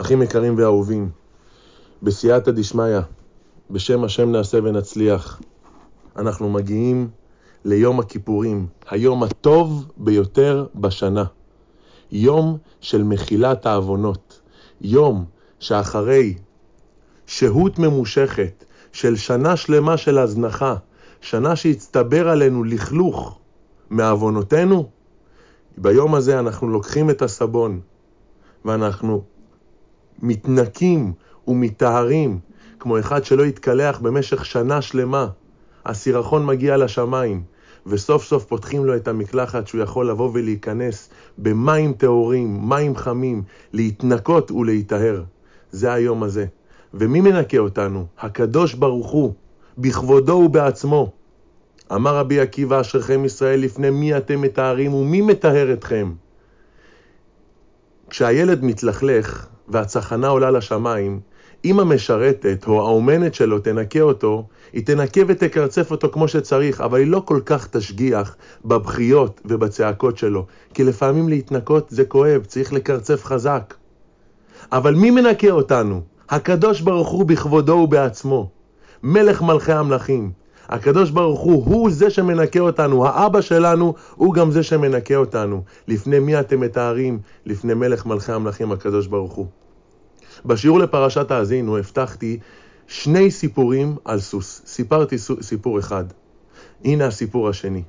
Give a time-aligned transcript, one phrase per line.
[0.00, 1.10] אחים יקרים ואהובים,
[2.02, 2.98] בסייעתא דשמיא,
[3.70, 5.40] בשם השם נעשה ונצליח,
[6.16, 7.08] אנחנו מגיעים
[7.64, 11.24] ליום הכיפורים, היום הטוב ביותר בשנה.
[12.12, 14.40] יום של מחילת העוונות,
[14.80, 15.24] יום
[15.58, 16.34] שאחרי
[17.26, 20.76] שהות ממושכת של שנה שלמה של הזנחה,
[21.20, 23.38] שנה שהצטבר עלינו לכלוך
[23.90, 24.88] מעוונותינו,
[25.78, 27.80] ביום הזה אנחנו לוקחים את הסבון
[28.64, 29.24] ואנחנו
[30.22, 31.12] מתנקים
[31.48, 32.38] ומטהרים
[32.80, 35.28] כמו אחד שלא התקלח במשך שנה שלמה.
[35.86, 37.42] הסירחון מגיע לשמיים,
[37.86, 41.08] וסוף סוף פותחים לו את המקלחת שהוא יכול לבוא ולהיכנס
[41.38, 45.22] במים טהורים, מים חמים, להתנקות ולהיטהר.
[45.72, 46.46] זה היום הזה.
[46.94, 48.06] ומי מנקה אותנו?
[48.18, 49.32] הקדוש ברוך הוא,
[49.78, 51.12] בכבודו ובעצמו.
[51.92, 56.12] אמר רבי עקיבא, אשריכם ישראל, לפני מי אתם מטהרים ומי מטהר אתכם?
[58.10, 61.20] כשהילד מתלכלך והצחנה עולה לשמיים,
[61.64, 67.06] אם המשרתת או האומנת שלו תנקה אותו, היא תנקה ותקרצף אותו כמו שצריך, אבל היא
[67.06, 73.74] לא כל כך תשגיח בבכיות ובצעקות שלו, כי לפעמים להתנקות זה כואב, צריך לקרצף חזק.
[74.72, 76.00] אבל מי מנקה אותנו?
[76.28, 78.50] הקדוש ברוך הוא בכבודו ובעצמו,
[79.02, 80.32] מלך מלכי המלכים.
[80.68, 85.62] הקדוש ברוך הוא, הוא זה שמנקה אותנו, האבא שלנו הוא גם זה שמנקה אותנו.
[85.88, 87.18] לפני מי אתם מתארים?
[87.46, 89.46] לפני מלך מלכי המלכים, הקדוש ברוך הוא.
[90.44, 92.38] בשיעור לפרשת האזינו הבטחתי
[92.86, 94.62] שני סיפורים על סוס.
[94.66, 96.04] סיפרתי סיפור אחד.
[96.84, 97.82] הנה הסיפור השני.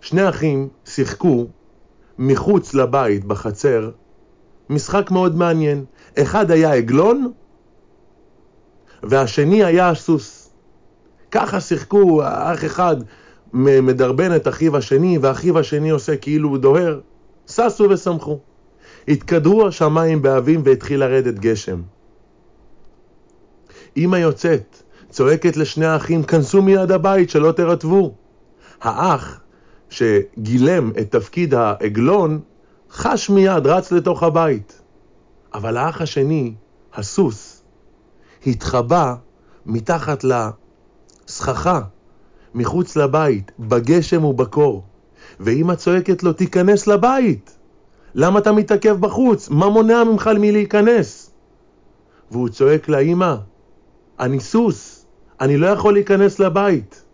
[0.00, 1.46] שני אחים שיחקו
[2.18, 3.90] מחוץ לבית, בחצר,
[4.70, 5.84] משחק מאוד מעניין.
[6.18, 7.32] אחד היה עגלון,
[9.02, 10.39] והשני היה הסוס.
[11.30, 12.96] ככה שיחקו, אח אחד
[13.52, 17.00] מדרבן את אחיו השני, ואחיו השני עושה כאילו הוא דוהר.
[17.50, 18.38] ששו ושמחו.
[19.08, 21.82] התקדרו השמיים באבים והתחיל לרדת גשם.
[23.96, 28.14] אמא יוצאת, צועקת לשני האחים, כנסו מיד הבית, שלא תרטבו.
[28.80, 29.40] האח
[29.90, 32.40] שגילם את תפקיד העגלון,
[32.90, 34.80] חש מיד, רץ לתוך הבית.
[35.54, 36.54] אבל האח השני,
[36.94, 37.62] הסוס,
[38.46, 39.14] התחבא
[39.66, 40.24] מתחת
[41.30, 41.80] לסככה,
[42.54, 44.84] מחוץ לבית, בגשם ובקור.
[45.40, 47.56] ואמא צועקת לו, תיכנס לבית.
[48.14, 49.48] למה אתה מתעכב בחוץ?
[49.50, 51.30] מה מונע ממך מלהיכנס?
[52.30, 53.34] והוא צועק לאמא,
[54.20, 55.06] אני סוס,
[55.40, 57.04] אני לא יכול להיכנס לבית.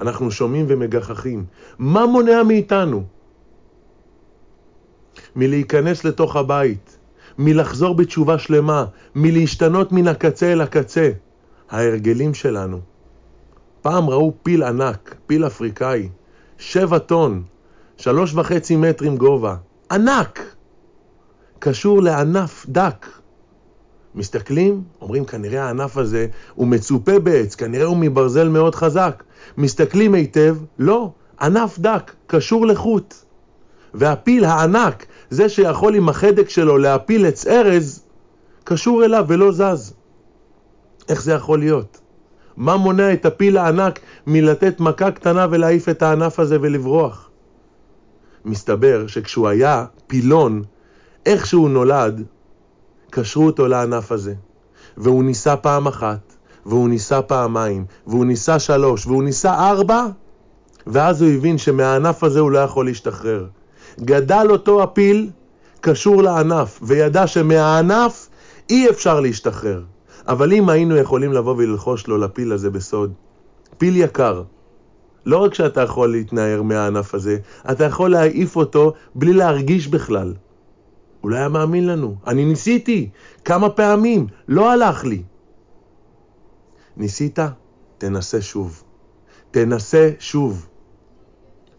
[0.00, 1.44] אנחנו שומעים ומגחכים.
[1.78, 3.02] מה מונע מאיתנו?
[5.36, 6.98] מלהיכנס לתוך הבית,
[7.38, 8.84] מלחזור בתשובה שלמה,
[9.14, 11.10] מלהשתנות מן הקצה אל הקצה.
[11.70, 12.80] ההרגלים שלנו.
[13.82, 16.08] פעם ראו פיל ענק, פיל אפריקאי,
[16.58, 17.42] שבע טון,
[17.96, 19.56] שלוש וחצי מטרים גובה,
[19.90, 20.54] ענק,
[21.58, 23.06] קשור לענף דק.
[24.14, 29.22] מסתכלים, אומרים כנראה הענף הזה הוא מצופה בעץ, כנראה הוא מברזל מאוד חזק.
[29.58, 31.10] מסתכלים היטב, לא,
[31.40, 33.14] ענף דק, קשור לחוט.
[33.94, 38.02] והפיל הענק, זה שיכול עם החדק שלו להפיל עץ ארז,
[38.64, 39.94] קשור אליו ולא זז.
[41.08, 42.00] איך זה יכול להיות?
[42.56, 47.30] מה מונע את הפיל הענק מלתת מכה קטנה ולהעיף את הענף הזה ולברוח?
[48.44, 50.62] מסתבר שכשהוא היה פילון,
[51.26, 52.22] איך שהוא נולד,
[53.10, 54.34] קשרו אותו לענף הזה.
[54.96, 56.34] והוא ניסה פעם אחת,
[56.66, 60.06] והוא ניסה פעמיים, והוא ניסה שלוש, והוא ניסה ארבע,
[60.86, 63.46] ואז הוא הבין שמהענף הזה הוא לא יכול להשתחרר.
[64.00, 65.30] גדל אותו הפיל
[65.80, 68.28] קשור לענף, וידע שמהענף
[68.70, 69.82] אי אפשר להשתחרר.
[70.28, 73.12] אבל אם היינו יכולים לבוא וללחוש לו לפיל הזה בסוד,
[73.78, 74.42] פיל יקר,
[75.26, 77.38] לא רק שאתה יכול להתנער מהענף הזה,
[77.70, 80.34] אתה יכול להעיף אותו בלי להרגיש בכלל.
[81.20, 82.14] הוא לא היה מאמין לנו.
[82.26, 83.10] אני ניסיתי
[83.44, 85.22] כמה פעמים, לא הלך לי.
[86.96, 87.38] ניסית?
[87.98, 88.82] תנסה שוב.
[89.50, 90.66] תנסה שוב.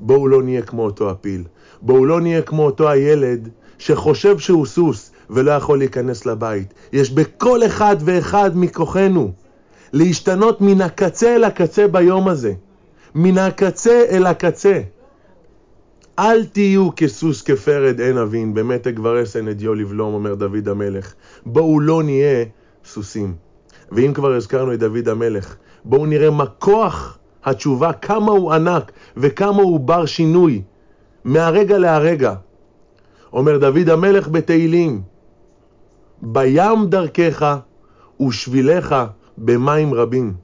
[0.00, 1.44] בואו לא נהיה כמו אותו הפיל.
[1.82, 3.48] בואו לא נהיה כמו אותו הילד
[3.78, 6.74] שחושב שהוא סוס ולא יכול להיכנס לבית.
[6.92, 9.32] יש בכל אחד ואחד מכוחנו
[9.92, 12.52] להשתנות מן הקצה אל הקצה ביום הזה.
[13.14, 14.80] מן הקצה אל הקצה.
[16.18, 21.14] אל תהיו כסוס כפרד אין אבין, באמת אגברס אין אדיו לבלום, אומר דוד המלך.
[21.46, 22.44] בואו לא נהיה
[22.84, 23.34] סוסים.
[23.92, 29.62] ואם כבר הזכרנו את דוד המלך, בואו נראה מה כוח התשובה, כמה הוא ענק וכמה
[29.62, 30.62] הוא בר שינוי,
[31.24, 32.34] מהרגע להרגע.
[33.32, 35.02] אומר דוד המלך בתהילים,
[36.22, 37.56] בים דרכך
[38.20, 38.96] ושבילך
[39.38, 40.34] במים רבים.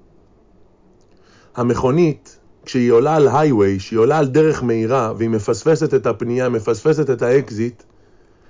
[1.55, 7.11] המכונית כשהיא עולה על הייווי, כשהיא עולה על דרך מהירה, והיא מפספסת את הפנייה, מפספסת
[7.11, 7.83] את האקזיט,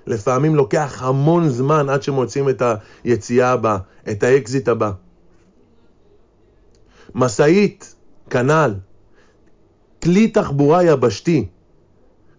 [0.07, 2.61] לפעמים לוקח המון זמן עד שמוצאים את
[3.03, 3.77] היציאה הבאה,
[4.11, 4.91] את האקזיט הבא.
[7.15, 7.95] משאית,
[8.29, 8.73] כנ"ל.
[10.03, 11.47] כלי תחבורה יבשתי,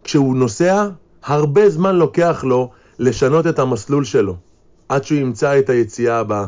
[0.05, 0.89] כשהוא נוסע,
[1.23, 4.37] הרבה זמן לוקח לו לשנות את המסלול שלו,
[4.89, 6.47] עד שהוא ימצא את היציאה הבאה.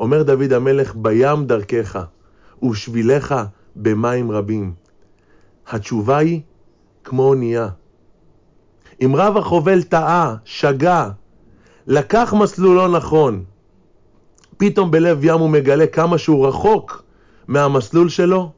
[0.00, 2.04] אומר דוד המלך, בים דרכך,
[2.62, 3.34] ושבילך
[3.76, 4.72] במים רבים.
[5.68, 6.40] התשובה היא
[7.04, 7.68] כמו אונייה.
[9.04, 11.10] אם רב החובל טעה, שגה,
[11.86, 13.44] לקח מסלול לא נכון,
[14.56, 17.02] פתאום בלב ים הוא מגלה כמה שהוא רחוק
[17.48, 18.52] מהמסלול שלו,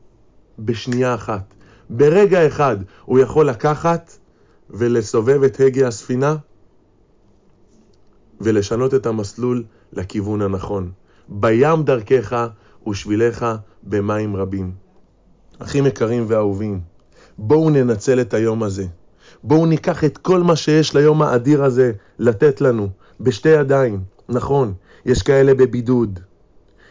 [0.58, 1.54] בשנייה אחת.
[1.90, 4.18] ברגע אחד הוא יכול לקחת
[4.70, 6.36] ולסובב את הגה הספינה
[8.40, 10.90] ולשנות את המסלול לכיוון הנכון.
[11.28, 12.46] בים דרכך
[12.88, 13.46] ושבילך
[13.82, 14.72] במים רבים.
[15.58, 16.80] אחים יקרים ואהובים,
[17.38, 18.86] בואו ננצל את היום הזה.
[19.44, 22.88] בואו ניקח את כל מה שיש ליום האדיר הזה לתת לנו,
[23.20, 24.00] בשתי ידיים.
[24.28, 24.74] נכון,
[25.06, 26.20] יש כאלה בבידוד,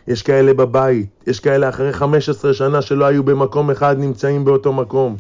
[0.08, 5.18] יש כאלה בבית, יש כאלה אחרי 15 שנה שלא היו במקום אחד, נמצאים באותו מקום.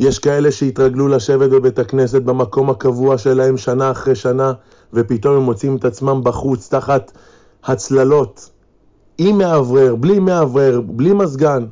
[0.00, 4.52] יש כאלה שהתרגלו לשבת בבית הכנסת במקום הקבוע שלהם שנה אחרי שנה,
[4.92, 7.12] ופתאום הם מוצאים את עצמם בחוץ, תחת
[7.64, 8.50] הצללות,
[9.18, 11.66] עם מאוורר, בלי מאוורר, בלי מזגן.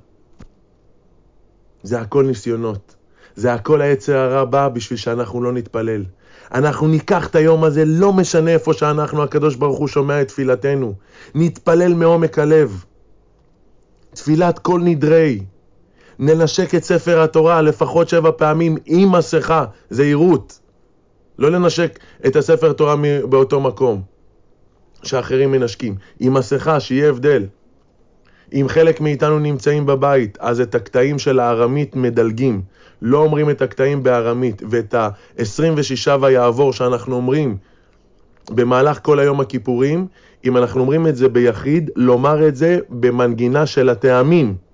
[1.83, 2.95] זה הכל ניסיונות.
[3.37, 6.05] זה הכל היצר הרע בא בשביל שאנחנו לא נתפלל.
[6.55, 10.93] אנחנו ניקח את היום הזה, לא משנה איפה שאנחנו, הקדוש ברוך הוא שומע את תפילתנו.
[11.35, 12.85] נתפלל מעומק הלב.
[14.15, 15.45] תפילת כל נדרי.
[16.19, 20.59] ננשק את ספר התורה לפחות שבע פעמים עם מסכה, זהירות.
[21.39, 22.95] לא לנשק את הספר תורה
[23.29, 24.03] באותו מקום
[25.03, 25.95] שאחרים מנשקים.
[26.21, 27.47] עם מסכה, שיהיה הבדל.
[28.53, 32.63] אם חלק מאיתנו נמצאים בבית, אז את הקטעים של הארמית מדלגים.
[33.03, 37.57] לא אומרים את הקטעים בארמית, ואת ה-26 ויעבור שאנחנו אומרים
[38.51, 40.07] במהלך כל היום הכיפורים,
[40.45, 44.68] אם אנחנו אומרים את זה ביחיד, לומר את זה במנגינה של הטעמים.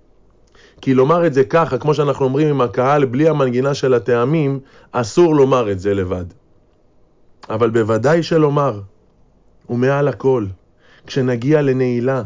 [0.80, 4.60] כי לומר את זה ככה, כמו שאנחנו אומרים עם הקהל, בלי המנגינה של הטעמים,
[4.92, 6.24] אסור לומר את זה לבד.
[7.50, 8.80] אבל בוודאי שלומר,
[9.70, 10.46] ומעל הכל,
[11.06, 12.22] כשנגיע לנעילה,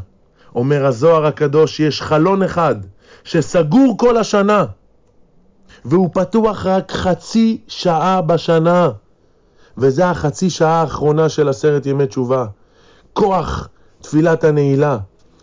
[0.55, 2.77] אומר הזוהר הקדוש, יש חלון אחד
[3.25, 4.65] שסגור כל השנה,
[5.85, 8.91] והוא פתוח רק חצי שעה בשנה,
[9.79, 12.47] וזה החצי שעה האחרונה של עשרת ימי תשובה.
[13.13, 13.69] כוח
[14.01, 14.99] תפילת הנעילה.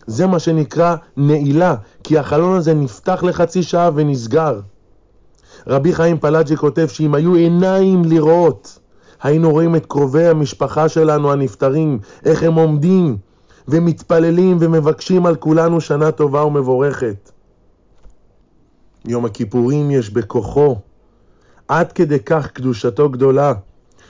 [0.08, 4.60] זה מה שנקרא נעילה, כי החלון הזה נפתח לחצי שעה ונסגר.
[5.68, 8.80] רבי חיים פלאג'י כותב שאם היו עיניים לראות,
[9.24, 13.18] היינו רואים את קרובי המשפחה שלנו הנפטרים, איך הם עומדים
[13.68, 17.32] ומתפללים ומבקשים על כולנו שנה טובה ומבורכת.
[19.06, 20.76] יום הכיפורים יש בכוחו,
[21.68, 23.54] עד כדי כך קדושתו גדולה,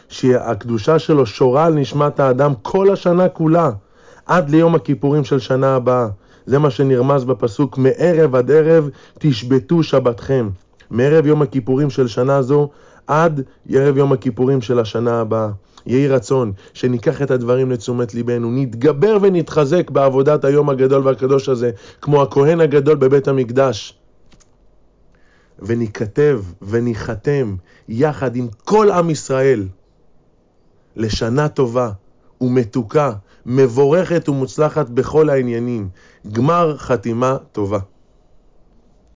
[0.09, 3.71] שהקדושה שלו שורה על נשמת האדם כל השנה כולה,
[4.25, 6.07] עד ליום הכיפורים של שנה הבאה.
[6.45, 8.89] זה מה שנרמז בפסוק, מערב עד ערב
[9.19, 10.49] תשבתו שבתכם.
[10.89, 12.69] מערב יום הכיפורים של שנה זו
[13.07, 15.49] עד ערב יום הכיפורים של השנה הבאה.
[15.85, 22.21] יהי רצון שניקח את הדברים לתשומת ליבנו, נתגבר ונתחזק בעבודת היום הגדול והקדוש הזה, כמו
[22.21, 23.97] הכהן הגדול בבית המקדש.
[25.59, 27.55] וניכתב וניחתם
[27.89, 29.67] יחד עם כל עם ישראל
[30.95, 31.91] לשנה טובה
[32.41, 33.11] ומתוקה,
[33.45, 35.89] מבורכת ומוצלחת בכל העניינים.
[36.31, 37.79] גמר חתימה טובה.